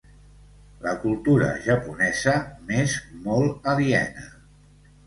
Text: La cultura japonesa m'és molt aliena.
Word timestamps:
La 0.85 0.93
cultura 1.03 1.51
japonesa 1.67 2.35
m'és 2.71 2.97
molt 3.29 3.73
aliena. 3.77 4.31